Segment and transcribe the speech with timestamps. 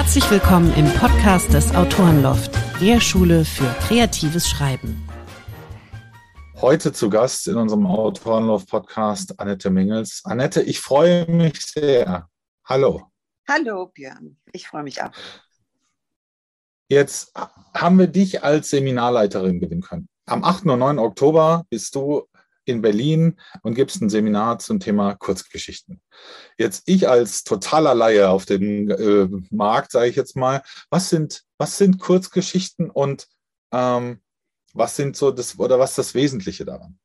[0.00, 5.04] Herzlich willkommen im Podcast des Autorenloft, der Schule für kreatives Schreiben.
[6.54, 10.22] Heute zu Gast in unserem Autorenloft-Podcast Annette Mingels.
[10.24, 12.28] Annette, ich freue mich sehr.
[12.64, 13.10] Hallo.
[13.48, 15.10] Hallo Björn, ich freue mich auch.
[16.88, 17.32] Jetzt
[17.74, 20.08] haben wir dich als Seminarleiterin gewinnen können.
[20.26, 20.66] Am 8.
[20.66, 21.00] und 9.
[21.00, 22.27] Oktober bist du
[22.68, 26.00] in Berlin und gibst ein Seminar zum Thema Kurzgeschichten.
[26.56, 31.44] Jetzt ich als totaler Laie auf dem äh, Markt, sage ich jetzt mal, was sind,
[31.58, 33.26] was sind Kurzgeschichten und
[33.72, 34.20] ähm,
[34.74, 36.98] was sind so das oder was ist das Wesentliche daran?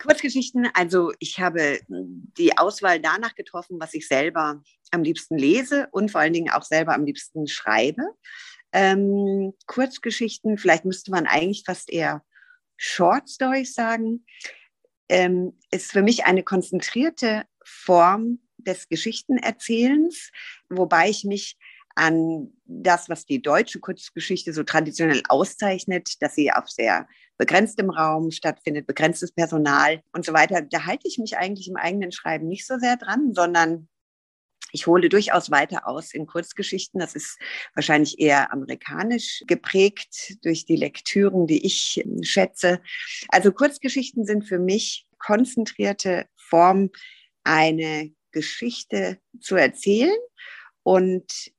[0.00, 6.10] Kurzgeschichten, also ich habe die Auswahl danach getroffen, was ich selber am liebsten lese und
[6.10, 8.02] vor allen Dingen auch selber am liebsten schreibe.
[8.72, 12.22] Ähm, Kurzgeschichten, vielleicht müsste man eigentlich fast eher
[12.82, 14.24] Short Stories sagen,
[15.10, 20.30] ähm, ist für mich eine konzentrierte Form des Geschichtenerzählens,
[20.70, 21.58] wobei ich mich
[21.94, 27.06] an das, was die deutsche Kurzgeschichte so traditionell auszeichnet, dass sie auf sehr
[27.36, 30.62] begrenztem Raum stattfindet, begrenztes Personal und so weiter.
[30.62, 33.89] Da halte ich mich eigentlich im eigenen Schreiben nicht so sehr dran, sondern
[34.72, 37.00] ich hole durchaus weiter aus in Kurzgeschichten.
[37.00, 37.38] Das ist
[37.74, 42.80] wahrscheinlich eher amerikanisch geprägt durch die Lektüren, die ich ähm, schätze.
[43.28, 46.90] Also Kurzgeschichten sind für mich konzentrierte Form,
[47.44, 50.16] eine Geschichte zu erzählen.
[50.82, 51.52] Und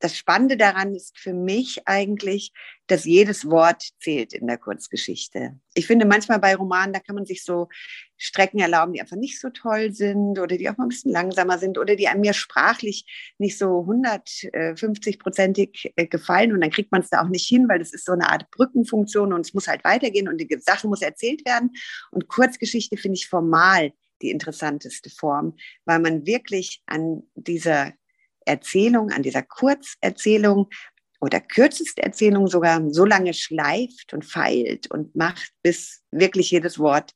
[0.00, 2.52] das Spannende daran ist für mich eigentlich,
[2.86, 5.58] dass jedes Wort zählt in der Kurzgeschichte.
[5.74, 7.68] Ich finde manchmal bei Romanen, da kann man sich so
[8.16, 11.58] Strecken erlauben, die einfach nicht so toll sind oder die auch mal ein bisschen langsamer
[11.58, 13.06] sind oder die einem mir sprachlich
[13.38, 17.78] nicht so 150-prozentig äh, gefallen und dann kriegt man es da auch nicht hin, weil
[17.78, 21.02] das ist so eine Art Brückenfunktion und es muss halt weitergehen und die Sache muss
[21.02, 21.70] erzählt werden.
[22.10, 23.92] Und Kurzgeschichte finde ich formal
[24.22, 27.92] die interessanteste Form, weil man wirklich an dieser
[28.48, 30.68] Erzählung, an dieser Kurzerzählung
[31.20, 37.12] oder kürzeste Erzählung sogar so lange schleift und feilt und macht, bis wirklich jedes Wort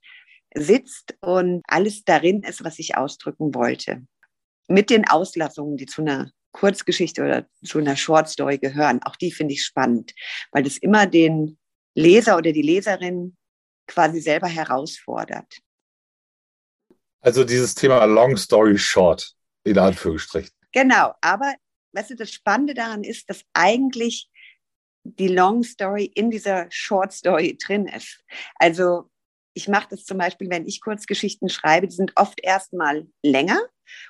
[0.55, 4.03] sitzt und alles darin ist, was ich ausdrücken wollte.
[4.69, 9.33] Mit den Auslassungen, die zu einer Kurzgeschichte oder zu einer Short Story gehören, auch die
[9.33, 10.13] finde ich spannend,
[10.51, 11.59] weil das immer den
[11.95, 13.37] Leser oder die Leserin
[13.87, 15.59] quasi selber herausfordert.
[17.21, 19.35] Also dieses Thema Long Story Short,
[19.65, 20.53] in Anführungsstrichen.
[20.73, 21.55] Genau, aber
[21.93, 24.29] weißt du, das Spannende daran ist, dass eigentlich
[25.05, 28.23] die Long Story in dieser Short Story drin ist.
[28.57, 29.11] Also
[29.55, 33.61] ich mache das zum Beispiel, wenn ich Kurzgeschichten schreibe, die sind oft erstmal länger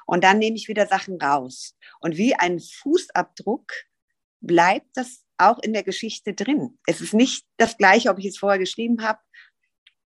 [0.06, 1.76] und dann nehme ich wieder Sachen raus.
[2.00, 3.72] Und wie ein Fußabdruck
[4.40, 6.78] bleibt das auch in der Geschichte drin.
[6.86, 9.18] Es ist nicht das gleiche, ob ich es vorher geschrieben habe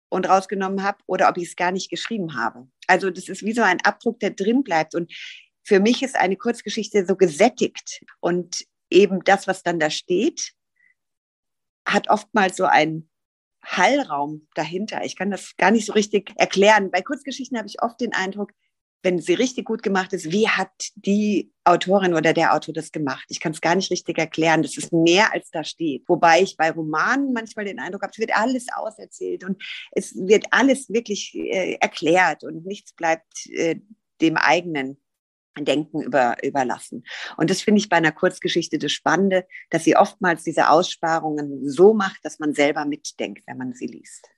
[0.09, 2.69] und rausgenommen habe oder ob ich es gar nicht geschrieben habe.
[2.87, 4.95] Also das ist wie so ein Abdruck, der drin bleibt.
[4.95, 5.13] Und
[5.65, 10.53] für mich ist eine Kurzgeschichte so gesättigt und eben das, was dann da steht,
[11.87, 13.11] hat oftmals so einen
[13.65, 15.05] Hallraum dahinter.
[15.05, 16.91] Ich kann das gar nicht so richtig erklären.
[16.91, 18.53] Bei Kurzgeschichten habe ich oft den Eindruck,
[19.03, 23.25] wenn sie richtig gut gemacht ist, wie hat die Autorin oder der Autor das gemacht?
[23.29, 24.63] Ich kann es gar nicht richtig erklären.
[24.63, 26.09] Das ist mehr, als da steht.
[26.09, 30.47] Wobei ich bei Romanen manchmal den Eindruck habe, es wird alles auserzählt und es wird
[30.51, 33.77] alles wirklich äh, erklärt und nichts bleibt äh,
[34.23, 35.04] dem eigenen
[35.59, 37.05] Denken über, überlassen.
[37.37, 41.95] Und das finde ich bei einer Kurzgeschichte das Spannende, dass sie oftmals diese Aussparungen so
[41.95, 44.29] macht, dass man selber mitdenkt, wenn man sie liest.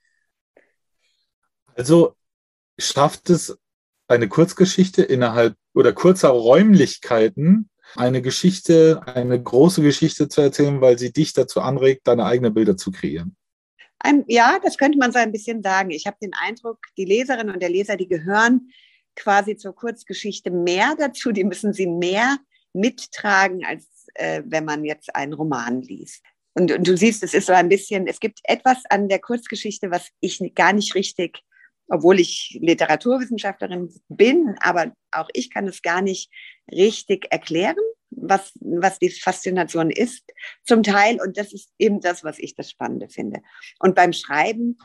[1.75, 2.15] Also
[2.78, 3.59] schafft es
[4.09, 11.12] eine Kurzgeschichte innerhalb oder kurzer Räumlichkeiten eine Geschichte, eine große Geschichte zu erzählen, weil sie
[11.12, 13.36] dich dazu anregt, deine eigenen Bilder zu kreieren.
[14.28, 15.91] Ja, das könnte man so ein bisschen sagen.
[15.91, 18.71] Ich habe den Eindruck, die Leserin und der Leser, die gehören
[19.16, 21.33] quasi zur Kurzgeschichte mehr dazu.
[21.33, 22.39] Die müssen sie mehr
[22.72, 26.22] mittragen, als äh, wenn man jetzt einen Roman liest.
[26.54, 29.91] Und, und, du siehst, es ist so ein bisschen, es gibt etwas an der Kurzgeschichte,
[29.91, 31.41] was ich gar nicht richtig,
[31.89, 36.30] obwohl ich Literaturwissenschaftlerin bin, aber auch ich kann es gar nicht
[36.71, 37.77] richtig erklären,
[38.10, 40.24] was, was die Faszination ist,
[40.65, 41.21] zum Teil.
[41.21, 43.42] Und das ist eben das, was ich das Spannende finde.
[43.78, 44.78] Und beim Schreiben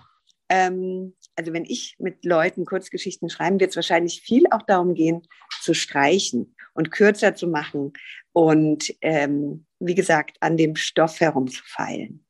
[0.52, 5.22] ähm, also wenn ich mit Leuten Kurzgeschichten schreiben, wird es wahrscheinlich viel auch darum gehen,
[5.62, 7.94] zu streichen und kürzer zu machen
[8.34, 12.26] und ähm, wie gesagt, an dem Stoff herumzufeilen.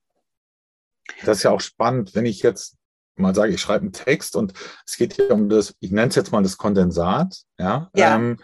[1.25, 2.77] Das ist ja auch spannend, wenn ich jetzt
[3.15, 4.53] mal sage, ich schreibe einen Text und
[4.85, 8.15] es geht hier um das, ich nenne es jetzt mal das Kondensat, ja, ja.
[8.15, 8.37] Ähm,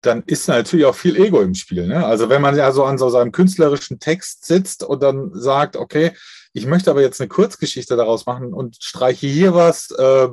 [0.00, 1.86] dann ist natürlich auch viel Ego im Spiel.
[1.86, 2.06] Ne?
[2.06, 6.12] Also wenn man ja so an so seinem künstlerischen Text sitzt und dann sagt, okay,
[6.58, 10.28] ich möchte aber jetzt eine Kurzgeschichte daraus machen und streiche hier was, äh,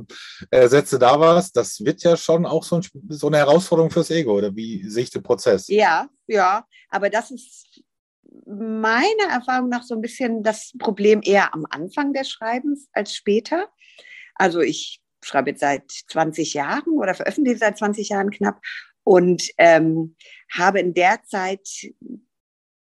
[0.50, 1.52] ersetze da was.
[1.52, 5.04] Das wird ja schon auch so, ein, so eine Herausforderung fürs Ego, oder wie sehe
[5.04, 5.68] ich den Prozess?
[5.68, 7.84] Ja, ja, aber das ist
[8.46, 13.70] meiner Erfahrung nach so ein bisschen das Problem eher am Anfang des Schreibens als später.
[14.36, 18.60] Also ich schreibe jetzt seit 20 Jahren oder veröffentliche seit 20 Jahren knapp
[19.04, 20.16] und ähm,
[20.52, 21.68] habe in der Zeit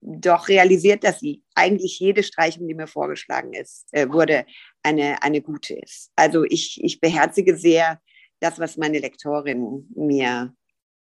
[0.01, 4.45] doch realisiert, dass sie eigentlich jede Streichung, die mir vorgeschlagen ist, äh, wurde,
[4.83, 6.11] eine, eine gute ist.
[6.15, 7.99] Also ich, ich beherzige sehr
[8.39, 10.53] das, was meine Lektorin mir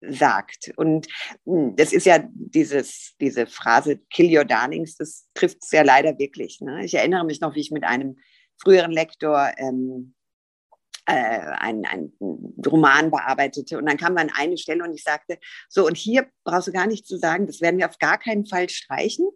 [0.02, 0.72] sagt.
[0.76, 1.08] Und
[1.46, 6.18] hm, das ist ja dieses, diese Phrase Kill Your Darlings, das trifft es ja leider
[6.18, 6.60] wirklich.
[6.62, 6.84] Ne?
[6.84, 8.18] Ich erinnere mich noch, wie ich mit einem
[8.58, 10.16] früheren Lektor ähm,
[11.06, 12.14] äh, einen, einen
[12.66, 13.78] Roman bearbeitete.
[13.78, 15.38] Und dann kam man an eine Stelle und ich sagte,
[15.68, 18.46] so, und hier brauchst du gar nichts zu sagen, das werden wir auf gar keinen
[18.46, 19.28] Fall streichen.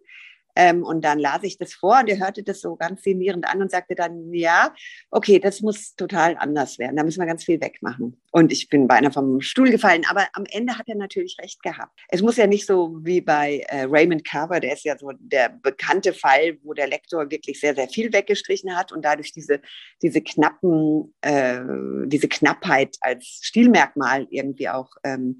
[0.56, 3.60] Ähm, und dann las ich das vor und er hörte das so ganz sinnierend an
[3.60, 4.74] und sagte dann, ja,
[5.10, 6.96] okay, das muss total anders werden.
[6.96, 8.20] Da müssen wir ganz viel wegmachen.
[8.32, 10.04] Und ich bin beinahe vom Stuhl gefallen.
[10.08, 11.98] Aber am Ende hat er natürlich recht gehabt.
[12.08, 15.50] Es muss ja nicht so wie bei äh, Raymond Carver, der ist ja so der
[15.50, 19.60] bekannte Fall, wo der Lektor wirklich sehr, sehr viel weggestrichen hat und dadurch diese,
[20.02, 21.60] diese knappen, äh,
[22.06, 25.38] diese Knappheit als Stilmerkmal irgendwie auch ähm,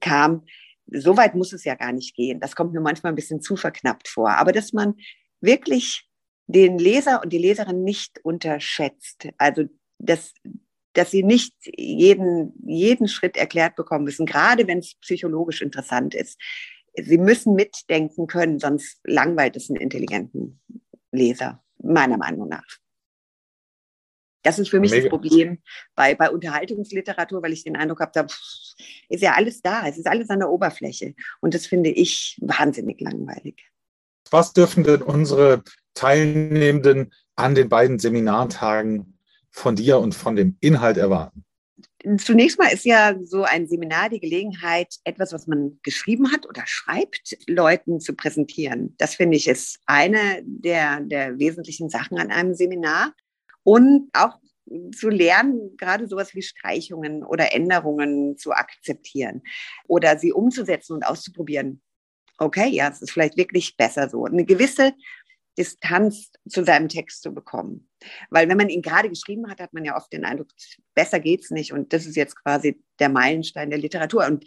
[0.00, 0.42] kam
[0.88, 2.40] so weit muss es ja gar nicht gehen.
[2.40, 4.30] Das kommt mir manchmal ein bisschen zu verknappt vor.
[4.30, 4.94] Aber dass man
[5.40, 6.08] wirklich
[6.46, 9.28] den Leser und die Leserin nicht unterschätzt.
[9.38, 9.64] Also,
[9.98, 10.32] dass,
[10.92, 16.40] dass sie nicht jeden, jeden Schritt erklärt bekommen müssen, gerade wenn es psychologisch interessant ist.
[16.94, 20.60] Sie müssen mitdenken können, sonst langweilt es einen intelligenten
[21.12, 22.64] Leser, meiner Meinung nach.
[24.46, 25.02] Das ist für mich Mega.
[25.02, 25.58] das Problem
[25.96, 28.26] bei, bei Unterhaltungsliteratur, weil ich den Eindruck habe, da
[29.08, 31.14] ist ja alles da, es ist alles an der Oberfläche.
[31.40, 33.68] Und das finde ich wahnsinnig langweilig.
[34.30, 35.64] Was dürfen denn unsere
[35.94, 39.18] Teilnehmenden an den beiden Seminartagen
[39.50, 41.44] von dir und von dem Inhalt erwarten?
[42.18, 46.62] Zunächst mal ist ja so ein Seminar die Gelegenheit, etwas, was man geschrieben hat oder
[46.66, 48.94] schreibt, Leuten zu präsentieren.
[48.98, 53.12] Das finde ich ist eine der, der wesentlichen Sachen an einem Seminar
[53.66, 54.38] und auch
[54.94, 59.42] zu lernen, gerade sowas wie Streichungen oder Änderungen zu akzeptieren
[59.88, 61.82] oder sie umzusetzen und auszuprobieren.
[62.38, 64.24] Okay, ja, es ist vielleicht wirklich besser so.
[64.24, 64.92] Eine gewisse
[65.58, 67.88] Distanz zu seinem Text zu bekommen.
[68.30, 70.48] Weil wenn man ihn gerade geschrieben hat, hat man ja oft den Eindruck,
[70.94, 71.72] besser geht's nicht.
[71.72, 74.26] Und das ist jetzt quasi der Meilenstein der Literatur.
[74.26, 74.44] Und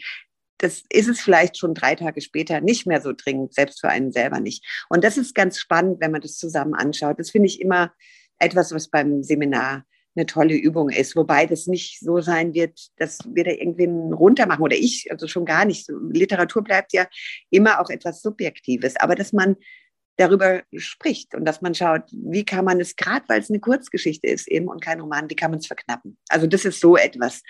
[0.60, 4.12] das ist es vielleicht schon drei Tage später nicht mehr so dringend, selbst für einen
[4.12, 4.66] selber nicht.
[4.88, 7.20] Und das ist ganz spannend, wenn man das zusammen anschaut.
[7.20, 7.92] Das finde ich immer
[8.40, 13.20] etwas, was beim Seminar eine tolle Übung ist, wobei das nicht so sein wird, dass
[13.26, 15.88] wir da irgendwen runtermachen oder ich, also schon gar nicht.
[16.12, 17.08] Literatur bleibt ja
[17.50, 19.56] immer auch etwas Subjektives, aber dass man
[20.20, 24.28] darüber spricht und dass man schaut, wie kann man es, gerade weil es eine Kurzgeschichte
[24.28, 26.18] ist eben und kein Roman, wie kann man es verknappen?
[26.28, 27.42] Also das ist so etwas,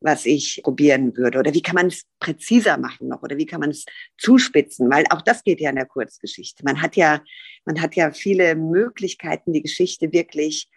[0.00, 1.38] was ich probieren würde.
[1.38, 3.22] Oder wie kann man es präziser machen noch?
[3.22, 3.84] Oder wie kann man es
[4.18, 4.90] zuspitzen?
[4.90, 6.64] Weil auch das geht ja in der Kurzgeschichte.
[6.64, 7.22] Man hat ja,
[7.64, 10.68] man hat ja viele Möglichkeiten, die Geschichte wirklich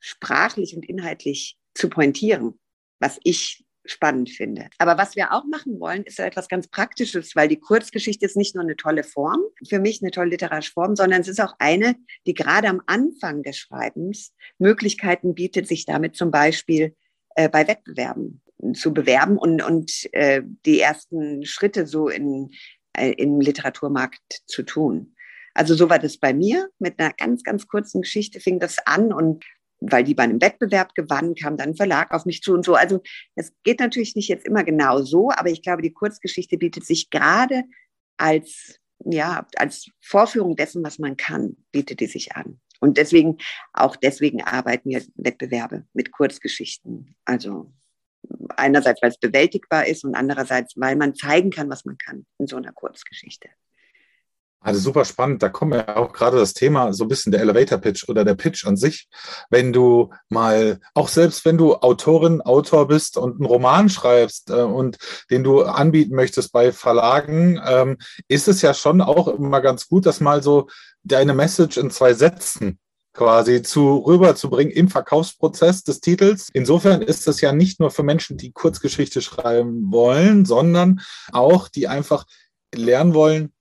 [0.00, 2.58] sprachlich und inhaltlich zu pointieren,
[2.98, 4.68] was ich spannend finde.
[4.78, 8.54] Aber was wir auch machen wollen, ist etwas ganz Praktisches, weil die Kurzgeschichte ist nicht
[8.54, 11.96] nur eine tolle Form, für mich eine tolle literarische Form, sondern es ist auch eine,
[12.26, 16.94] die gerade am Anfang des Schreibens Möglichkeiten bietet, sich damit zum Beispiel
[17.34, 18.42] äh, bei Wettbewerben
[18.74, 22.50] zu bewerben und, und äh, die ersten Schritte so in,
[22.92, 25.14] äh, im Literaturmarkt zu tun.
[25.54, 26.68] Also so war das bei mir.
[26.78, 29.44] Mit einer ganz, ganz kurzen Geschichte fing das an und
[29.80, 32.74] weil die bei einem Wettbewerb gewann, kam dann ein Verlag auf mich zu und so.
[32.74, 33.02] Also
[33.34, 37.10] es geht natürlich nicht jetzt immer genau so, aber ich glaube, die Kurzgeschichte bietet sich
[37.10, 37.64] gerade
[38.16, 42.60] als, ja, als Vorführung dessen, was man kann, bietet die sich an.
[42.80, 43.38] Und deswegen,
[43.72, 47.16] auch deswegen arbeiten wir Wettbewerbe mit Kurzgeschichten.
[47.24, 47.72] Also
[48.56, 52.46] einerseits, weil es bewältigbar ist und andererseits, weil man zeigen kann, was man kann in
[52.46, 53.48] so einer Kurzgeschichte.
[54.60, 55.42] Also super spannend.
[55.42, 58.34] Da kommt ja auch gerade das Thema so ein bisschen der Elevator Pitch oder der
[58.34, 59.08] Pitch an sich.
[59.50, 64.54] Wenn du mal, auch selbst wenn du Autorin, Autor bist und einen Roman schreibst äh,
[64.54, 64.98] und
[65.30, 70.06] den du anbieten möchtest bei Verlagen, ähm, ist es ja schon auch immer ganz gut,
[70.06, 70.68] das mal so
[71.04, 72.80] deine Message in zwei Sätzen
[73.14, 76.48] quasi zu rüberzubringen im Verkaufsprozess des Titels.
[76.52, 81.00] Insofern ist das ja nicht nur für Menschen, die Kurzgeschichte schreiben wollen, sondern
[81.32, 82.26] auch die einfach
[82.72, 83.52] lernen wollen,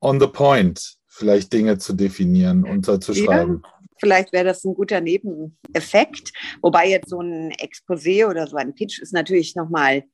[0.00, 3.62] on the point vielleicht Dinge zu definieren und zu schreiben.
[3.62, 6.32] Ja, vielleicht wäre das ein guter Nebeneffekt.
[6.62, 10.04] Wobei jetzt so ein Exposé oder so ein Pitch ist natürlich nochmal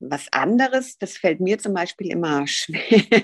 [0.00, 0.98] was anderes.
[0.98, 3.22] Das fällt mir zum Beispiel immer schwer.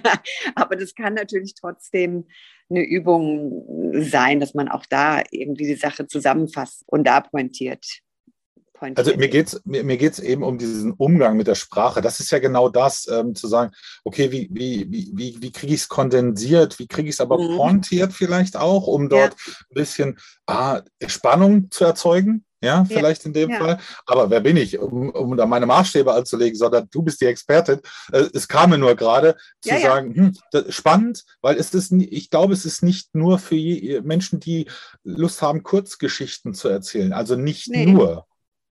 [0.54, 2.26] Aber das kann natürlich trotzdem
[2.68, 7.84] eine Übung sein, dass man auch da irgendwie die Sache zusammenfasst und da pointiert.
[8.78, 9.06] Pointiert.
[9.06, 12.00] Also mir geht es mir, mir geht's eben um diesen Umgang mit der Sprache.
[12.00, 13.72] Das ist ja genau das, ähm, zu sagen,
[14.04, 17.38] okay, wie, wie, wie, wie, wie kriege ich es kondensiert, wie kriege ich es aber
[17.38, 17.56] mhm.
[17.56, 19.52] pointiert vielleicht auch, um dort ja.
[19.52, 23.58] ein bisschen ah, Spannung zu erzeugen ja, vielleicht ja, in dem ja.
[23.58, 23.78] Fall.
[24.06, 27.80] Aber wer bin ich, um, um da meine Maßstäbe anzulegen, sondern du bist die Expertin.
[28.12, 32.54] Äh, es kam mir nur gerade zu sagen, hm, spannend, weil es ist, ich glaube,
[32.54, 33.56] es ist nicht nur für
[34.02, 34.66] Menschen, die
[35.04, 37.12] Lust haben, Kurzgeschichten zu erzählen.
[37.12, 37.86] Also nicht nee.
[37.86, 38.26] nur.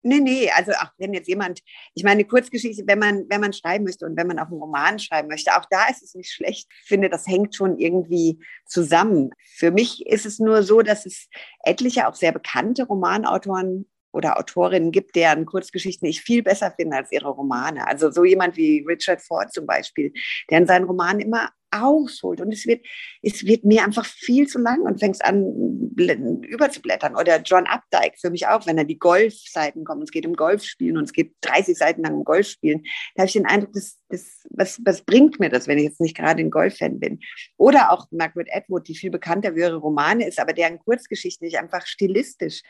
[0.02, 1.60] Nee, nee, also auch wenn jetzt jemand,
[1.94, 4.98] ich meine, Kurzgeschichte, wenn man, wenn man schreiben möchte und wenn man auch einen Roman
[4.98, 6.68] schreiben möchte, auch da ist es nicht schlecht.
[6.82, 9.30] Ich finde, das hängt schon irgendwie zusammen.
[9.56, 11.28] Für mich ist es nur so, dass es
[11.64, 17.12] etliche auch sehr bekannte Romanautoren oder Autorinnen gibt, deren Kurzgeschichten ich viel besser finde als
[17.12, 17.86] ihre Romane.
[17.86, 20.12] Also so jemand wie Richard Ford zum Beispiel,
[20.50, 22.84] der in seinen Romanen immer ausholt und es wird,
[23.22, 27.16] es wird mir einfach viel zu lang und fängst an überzublättern.
[27.16, 30.96] Oder John Updike für mich auch, wenn er die Golfseiten kommt, es geht um Golfspielen
[30.96, 32.82] und es geht 30 Seiten lang um Golfspielen,
[33.14, 36.00] da habe ich den Eindruck, das, das, was, was bringt mir das, wenn ich jetzt
[36.00, 37.20] nicht gerade ein Golffan bin?
[37.56, 41.86] Oder auch Margaret Atwood, die viel bekannter ihre Romane ist, aber deren Kurzgeschichten ich einfach
[41.86, 42.62] stilistisch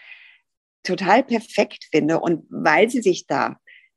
[0.82, 2.20] total perfekt finde.
[2.20, 3.56] Und weil sie sich da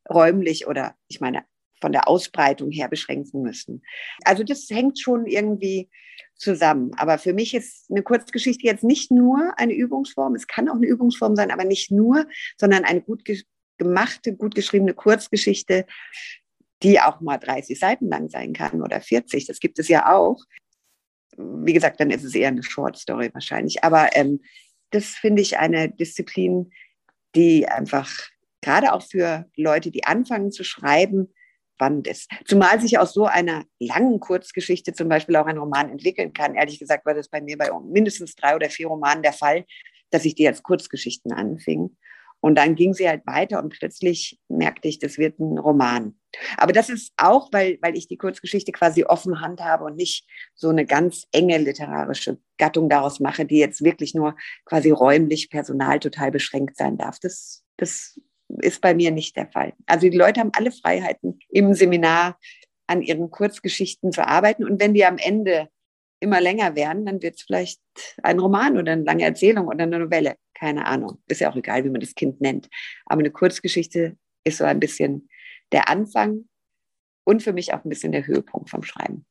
[0.10, 1.46] räumlich oder ich meine
[1.84, 3.84] von der Ausbreitung her beschränken müssen.
[4.24, 5.90] Also das hängt schon irgendwie
[6.34, 6.92] zusammen.
[6.96, 10.34] Aber für mich ist eine Kurzgeschichte jetzt nicht nur eine Übungsform.
[10.34, 12.26] Es kann auch eine Übungsform sein, aber nicht nur,
[12.58, 13.24] sondern eine gut
[13.78, 15.86] gemachte, gut geschriebene Kurzgeschichte,
[16.84, 19.46] die auch mal 30 Seiten lang sein kann oder 40.
[19.46, 20.42] Das gibt es ja auch.
[21.36, 23.84] Wie gesagt, dann ist es eher eine Short Story wahrscheinlich.
[23.84, 24.40] Aber ähm,
[24.92, 26.72] das finde ich eine Disziplin,
[27.36, 28.10] die einfach
[28.62, 31.34] gerade auch für Leute, die anfangen zu schreiben,
[31.76, 32.30] spannend ist.
[32.46, 36.56] Zumal sich aus so einer langen Kurzgeschichte zum Beispiel auch ein Roman entwickeln kann.
[36.56, 39.66] Ehrlich gesagt war das bei mir bei mindestens drei oder vier Romanen der Fall,
[40.12, 41.96] dass ich die als Kurzgeschichten anfing.
[42.40, 46.20] Und dann ging sie halt weiter und plötzlich merkte ich, das wird ein Roman.
[46.58, 50.68] Aber das ist auch, weil, weil ich die Kurzgeschichte quasi offen handhabe und nicht so
[50.68, 56.32] eine ganz enge literarische Gattung daraus mache, die jetzt wirklich nur quasi räumlich, personal total
[56.32, 57.18] beschränkt sein darf.
[57.20, 58.20] Das, das
[58.62, 59.74] ist bei mir nicht der Fall.
[59.86, 62.38] Also die Leute haben alle Freiheiten im Seminar
[62.88, 64.66] an ihren Kurzgeschichten zu arbeiten.
[64.66, 65.70] Und wenn die am Ende
[66.20, 67.82] immer länger werden, dann wird es vielleicht
[68.22, 70.36] ein Roman oder eine lange Erzählung oder eine Novelle.
[70.54, 71.22] Keine Ahnung.
[71.28, 72.70] Ist ja auch egal, wie man das Kind nennt.
[73.06, 75.30] Aber eine Kurzgeschichte ist so ein bisschen
[75.72, 76.48] der Anfang
[77.26, 79.26] und für mich auch ein bisschen der Höhepunkt vom Schreiben.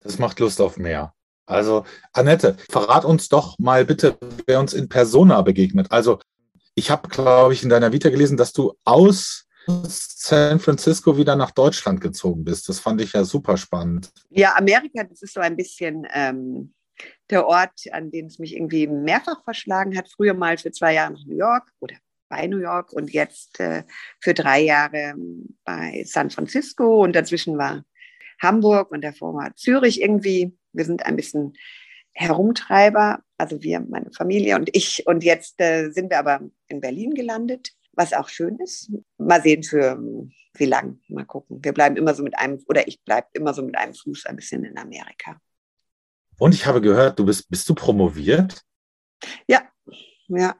[0.00, 1.14] Das macht Lust auf mehr.
[1.46, 5.90] Also, Annette, verrat uns doch mal bitte, wer uns in Persona begegnet.
[5.90, 6.20] Also,
[6.78, 11.50] ich habe, glaube ich, in deiner Vita gelesen, dass du aus San Francisco wieder nach
[11.50, 12.68] Deutschland gezogen bist.
[12.68, 14.10] Das fand ich ja super spannend.
[14.30, 16.72] Ja, Amerika, das ist so ein bisschen ähm,
[17.28, 20.08] der Ort, an den es mich irgendwie mehrfach verschlagen hat.
[20.08, 21.96] Früher mal für zwei Jahre nach New York oder
[22.30, 23.84] bei New York und jetzt äh,
[24.20, 25.14] für drei Jahre
[25.64, 27.84] bei San Francisco und dazwischen war
[28.40, 30.56] Hamburg und davor war Zürich irgendwie.
[30.72, 31.54] Wir sind ein bisschen
[32.12, 35.06] Herumtreiber, also wir, meine Familie und ich.
[35.06, 38.90] Und jetzt äh, sind wir aber in Berlin gelandet was auch schön ist.
[39.18, 40.00] Mal sehen für
[40.54, 41.58] wie lang, mal gucken.
[41.62, 44.36] Wir bleiben immer so mit einem, oder ich bleibe immer so mit einem Fuß ein
[44.36, 45.38] bisschen in Amerika.
[46.38, 48.62] Und ich habe gehört, du bist, bist du promoviert?
[49.48, 49.62] Ja,
[50.28, 50.56] ja,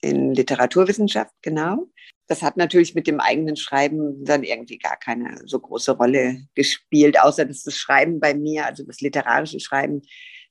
[0.00, 1.90] in Literaturwissenschaft, genau.
[2.26, 7.20] Das hat natürlich mit dem eigenen Schreiben dann irgendwie gar keine so große Rolle gespielt,
[7.20, 10.02] außer dass das Schreiben bei mir, also das literarische Schreiben,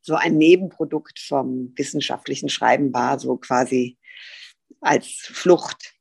[0.07, 3.97] so ein Nebenprodukt vom wissenschaftlichen Schreiben war, so quasi
[4.81, 5.97] als Flucht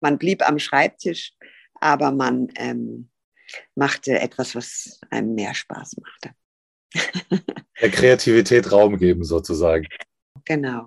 [0.00, 1.32] man blieb am Schreibtisch,
[1.74, 3.10] aber man ähm,
[3.74, 6.34] machte etwas, was einem mehr Spaß machte.
[7.80, 9.86] Der Kreativität Raum geben, sozusagen.
[10.44, 10.86] Genau.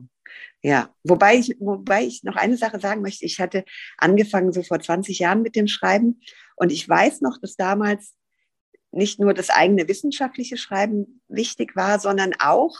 [0.63, 3.25] Ja, wobei ich, wobei ich noch eine Sache sagen möchte.
[3.25, 3.65] Ich hatte
[3.97, 6.21] angefangen so vor 20 Jahren mit dem Schreiben
[6.55, 8.13] und ich weiß noch, dass damals
[8.91, 12.77] nicht nur das eigene wissenschaftliche Schreiben wichtig war, sondern auch,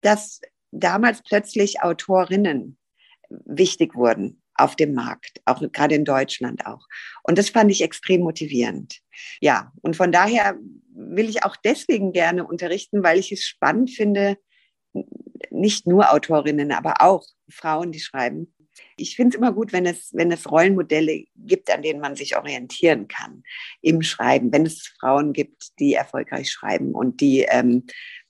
[0.00, 0.40] dass
[0.72, 2.78] damals plötzlich Autorinnen
[3.28, 6.86] wichtig wurden auf dem Markt, auch gerade in Deutschland auch.
[7.22, 9.00] Und das fand ich extrem motivierend.
[9.40, 10.58] Ja, und von daher
[10.94, 14.36] will ich auch deswegen gerne unterrichten, weil ich es spannend finde,
[15.50, 18.54] nicht nur Autorinnen, aber auch Frauen, die schreiben.
[18.96, 22.36] Ich finde es immer gut, wenn es, wenn es Rollenmodelle gibt, an denen man sich
[22.36, 23.42] orientieren kann
[23.80, 24.52] im Schreiben.
[24.52, 27.84] Wenn es Frauen gibt, die erfolgreich schreiben und die ähm,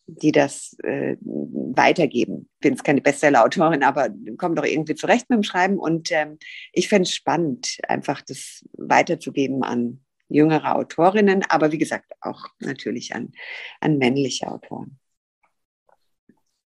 [0.06, 2.48] die das äh, weitergeben.
[2.54, 5.78] Ich bin jetzt keine Bestseller-Autorin, aber komme doch irgendwie zurecht mit dem Schreiben.
[5.78, 6.38] Und ähm,
[6.72, 13.14] ich fände es spannend, einfach das weiterzugeben an jüngere Autorinnen, aber wie gesagt auch natürlich
[13.14, 13.32] an,
[13.80, 14.98] an männliche Autoren.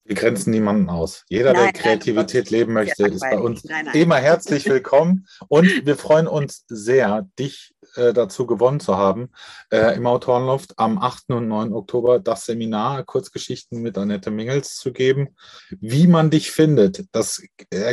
[0.05, 1.25] Wir grenzen niemanden aus.
[1.29, 5.27] Jeder, nein, der Kreativität nein, leben möchte, ist bei uns nein, immer herzlich willkommen.
[5.47, 9.31] Und wir freuen uns sehr, dich äh, dazu gewonnen zu haben,
[9.71, 11.31] äh, im Autorenloft am 8.
[11.31, 11.73] und 9.
[11.73, 15.37] Oktober das Seminar Kurzgeschichten mit Annette Mingels zu geben.
[15.81, 17.41] Wie man dich findet, das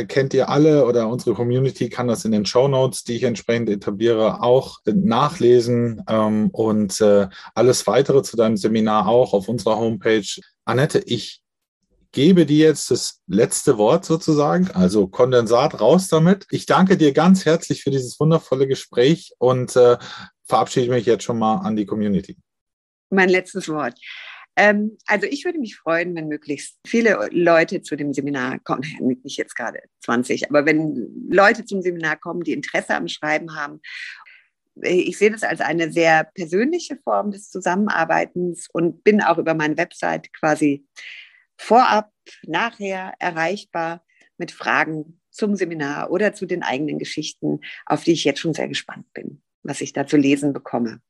[0.08, 3.68] kennt ihr alle oder unsere Community kann das in den Show Notes, die ich entsprechend
[3.68, 10.26] etabliere, auch nachlesen ähm, und äh, alles weitere zu deinem Seminar auch auf unserer Homepage.
[10.64, 11.42] Annette, ich
[12.12, 16.46] gebe dir jetzt das letzte Wort sozusagen, also Kondensat raus damit.
[16.50, 19.96] Ich danke dir ganz herzlich für dieses wundervolle Gespräch und äh,
[20.44, 22.36] verabschiede mich jetzt schon mal an die Community.
[23.10, 23.98] Mein letztes Wort.
[24.56, 29.38] Ähm, also ich würde mich freuen, wenn möglichst viele Leute zu dem Seminar kommen, nicht
[29.38, 33.80] jetzt gerade 20, aber wenn Leute zum Seminar kommen, die Interesse am Schreiben haben
[34.82, 39.76] ich sehe das als eine sehr persönliche Form des Zusammenarbeitens und bin auch über meine
[39.76, 40.86] Website quasi
[41.70, 42.10] vorab,
[42.42, 44.04] nachher erreichbar
[44.38, 48.66] mit Fragen zum Seminar oder zu den eigenen Geschichten, auf die ich jetzt schon sehr
[48.66, 51.00] gespannt bin, was ich da zu lesen bekomme.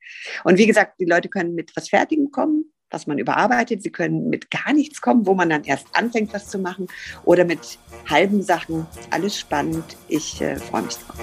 [0.44, 3.82] Und wie gesagt, die Leute können mit was Fertigem kommen, was man überarbeitet.
[3.82, 6.88] Sie können mit gar nichts kommen, wo man dann erst anfängt, was zu machen,
[7.24, 8.86] oder mit halben Sachen.
[9.08, 9.96] Alles spannend.
[10.08, 11.16] Ich äh, freue mich drauf.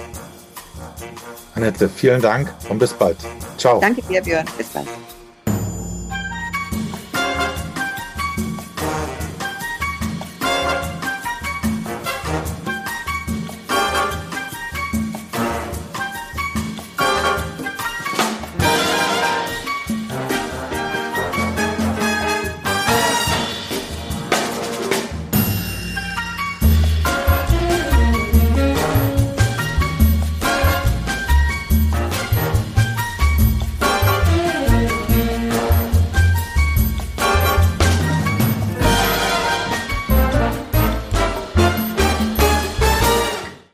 [1.54, 3.18] Annette, vielen Dank und bis bald.
[3.56, 3.78] Ciao.
[3.80, 4.46] Danke dir, Björn.
[4.56, 4.88] Bis bald.